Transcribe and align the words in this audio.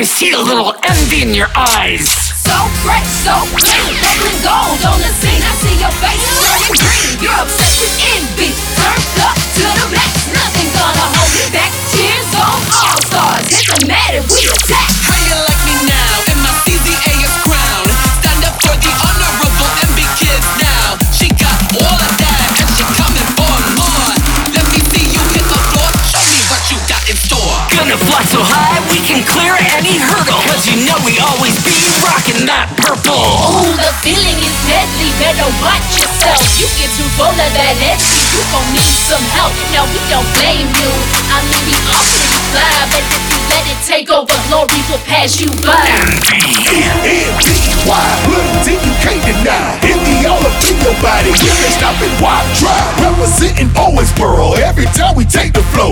I 0.00 0.02
see 0.02 0.32
a 0.32 0.38
little 0.38 0.72
envy 0.82 1.20
in 1.20 1.34
your 1.34 1.48
eyes. 1.54 2.08
So 2.08 2.56
fresh, 2.80 3.04
so 3.20 3.36
clean, 3.52 3.99
Gonna 27.90 28.06
fly 28.06 28.22
so 28.22 28.38
high 28.38 28.78
we 28.86 29.02
can 29.02 29.18
clear 29.26 29.50
any 29.74 29.98
hurdle. 29.98 30.38
Cause 30.46 30.62
you 30.70 30.78
know 30.86 30.94
we 31.02 31.18
always 31.18 31.58
be 31.66 31.74
rocking 32.06 32.46
that 32.46 32.70
purple. 32.78 33.18
Ooh, 33.18 33.74
the 33.74 33.90
feeling 34.06 34.38
is 34.38 34.54
deadly. 34.70 35.10
Better 35.18 35.50
watch 35.58 35.98
yourself. 35.98 36.38
You 36.54 36.70
get 36.78 36.86
too 36.94 37.10
full 37.18 37.26
of 37.26 37.34
that 37.34 37.74
energy, 37.82 38.14
you 38.30 38.46
gon' 38.54 38.70
need 38.78 38.94
some 39.10 39.26
help. 39.34 39.50
Now 39.74 39.90
we 39.90 39.98
don't 40.06 40.22
blame 40.38 40.70
you. 40.78 40.86
I 41.34 41.42
mean, 41.50 41.66
we 41.66 41.74
all 41.90 42.06
pretty 42.14 42.38
fly, 42.54 42.70
but 42.94 43.02
if 43.10 43.22
you 43.26 43.38
let 43.50 43.66
it 43.66 43.80
take 43.82 44.06
over, 44.06 44.38
glory 44.46 44.78
will 44.86 45.02
pass 45.10 45.42
you 45.42 45.50
by. 45.66 45.82
N-D-Y, 46.70 48.06
little 48.30 48.58
D 48.62 48.78
you 48.78 48.94
can't 49.02 49.18
deny. 49.26 49.82
Indie 49.82 50.30
all 50.30 50.38
up 50.38 50.54
in 50.62 50.78
your 50.78 50.94
body, 51.02 51.34
you 51.34 51.50
can 51.58 51.70
stop 51.74 51.98
it, 51.98 52.14
why 52.22 52.38
try? 52.54 52.78
Representing 53.02 53.66
Owensboro, 53.74 54.54
every 54.62 54.86
time 54.94 55.18
we 55.18 55.26
take 55.26 55.58
the 55.58 55.66
flow. 55.74 55.90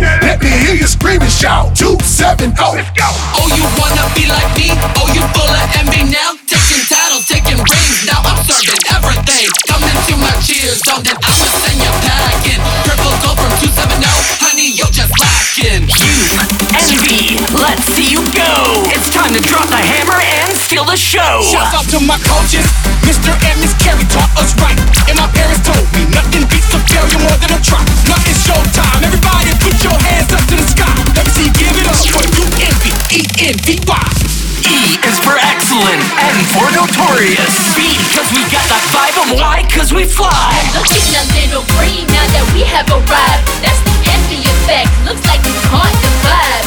Let 1.08 1.24
me 1.24 1.24
hear 1.24 1.24
you 1.24 1.24
scream 1.24 1.24
and 1.24 1.32
shout, 1.32 2.52
2-7, 2.52 2.52
oh. 2.60 2.76
Let's 2.76 2.92
go. 2.92 3.08
Oh, 3.40 3.48
you 3.56 3.64
wanna 3.80 4.04
be 4.12 4.28
like 4.28 4.44
me? 4.60 4.68
Oh, 5.00 5.08
you 5.16 5.24
full 5.32 5.48
of 5.48 5.64
envy 5.80 6.04
now? 6.04 6.36
Taking 6.44 6.84
titles, 6.84 7.24
taking 7.24 7.56
rings. 7.56 8.04
Now 8.04 8.20
I'm 8.28 8.36
serving 8.44 8.76
everything. 8.92 9.48
Come 9.72 9.88
into 9.88 10.20
my 10.20 10.28
cheers 10.44 10.84
zone, 10.84 11.00
then 11.00 11.16
I'ma 11.24 11.48
send 11.64 11.80
you 11.80 11.92
packing. 12.04 12.60
Purple 12.84 13.16
gold 13.24 13.40
from 13.40 13.52
270. 13.56 14.04
Honey, 14.36 14.68
you're 14.76 14.92
just 14.92 15.16
lacking. 15.16 15.88
Youth, 15.88 16.44
envy, 16.76 17.40
let's 17.56 17.88
see 17.96 18.12
you 18.12 18.20
go. 18.36 18.84
It's 18.92 19.08
time 19.08 19.32
to 19.32 19.40
drop 19.48 19.64
the 19.72 19.80
hammer 19.80 20.20
and 20.20 20.52
steal 20.60 20.84
the 20.84 21.00
show. 21.00 21.40
Shouts 21.40 21.72
out 21.72 21.88
to 21.96 22.04
my 22.04 22.20
coaches, 22.20 22.68
Mr. 23.08 23.32
and 23.32 23.56
Miss 23.64 23.72
Carey 23.80 24.04
taught 24.12 24.28
us 24.36 24.52
right. 24.60 24.76
And 25.08 25.16
my 25.16 25.28
parents 25.32 25.64
told 25.64 25.88
me 25.96 26.04
E-N-V-Y. 33.68 34.08
E 34.64 34.96
is 35.04 35.20
for 35.20 35.36
excellent, 35.44 36.00
N 36.00 36.40
for 36.56 36.64
notorious. 36.72 37.76
B 37.76 38.00
cause 38.16 38.24
we 38.32 38.40
got 38.48 38.64
that 38.64 38.80
vibe, 38.96 39.16
and 39.28 39.36
Y 39.36 39.60
cause 39.68 39.92
we 39.92 40.08
fly. 40.08 40.56
Looking 40.72 41.04
a 41.12 41.24
little 41.36 41.68
green 41.76 42.08
now 42.08 42.24
that 42.32 42.48
we 42.56 42.64
have 42.64 42.88
arrived. 42.88 43.44
That's 43.60 43.76
the 43.84 43.92
envy 44.08 44.40
effect. 44.40 44.88
Looks 45.04 45.20
like 45.28 45.44
you 45.44 45.52
caught 45.68 45.92
the 46.00 46.12
vibe. 46.24 46.64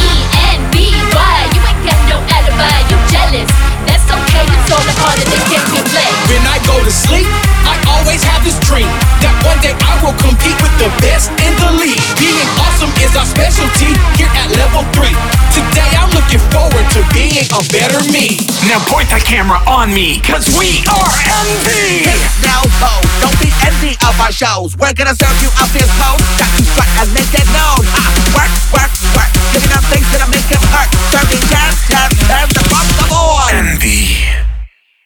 E 0.00 0.08
N 0.56 0.64
B 0.72 0.88
Y. 1.12 1.36
You 1.52 1.60
ain't 1.60 1.84
got 1.84 2.00
no 2.08 2.16
alibi. 2.32 2.88
You 2.88 2.96
jealous. 3.12 3.52
That's 3.84 4.08
okay. 4.08 4.48
It's 4.48 4.72
all 4.72 4.80
a 4.80 4.96
part 4.96 5.20
of 5.20 5.28
the 5.28 5.40
game 5.44 5.68
we 5.76 5.84
play. 5.92 6.08
When 6.32 6.40
I 6.48 6.56
go 6.64 6.80
to 6.80 6.88
sleep, 6.88 7.28
I 7.68 7.76
always 8.00 8.24
have 8.24 8.40
this 8.48 8.56
dream 8.64 8.88
that 9.20 9.36
one 9.44 9.60
day 9.60 9.76
I 9.76 9.92
will 10.00 10.16
compete 10.16 10.56
with 10.64 10.72
the 10.80 10.88
best 11.04 11.28
in 11.36 11.52
the 11.60 11.84
league. 11.84 12.00
Being 12.16 12.48
awesome 12.64 12.88
is 13.04 13.12
our 13.12 13.28
specialty 13.28 13.92
here 14.16 14.32
at 14.40 14.48
level 14.56 14.88
three. 14.96 15.12
Today 15.52 15.92
I'm 15.99 15.99
looking 16.30 16.50
forward 16.54 16.86
to 16.94 17.02
being 17.10 17.42
a 17.50 17.60
better 17.74 17.98
me. 18.14 18.38
Now 18.70 18.78
point 18.86 19.10
the 19.10 19.18
camera 19.18 19.58
on 19.66 19.90
me, 19.90 20.22
cause 20.22 20.46
we 20.54 20.78
are 20.86 21.10
envy. 21.26 22.06
Now 22.46 22.62
ho, 22.78 23.02
don't 23.18 23.34
be 23.42 23.50
envy 23.66 23.98
of 24.06 24.14
our 24.22 24.30
shows. 24.30 24.78
We're 24.78 24.94
gonna 24.94 25.18
serve 25.18 25.34
you 25.42 25.50
out 25.58 25.66
this 25.74 25.90
pose. 25.98 26.22
Got 26.38 26.50
to 26.54 26.62
strut 26.62 26.86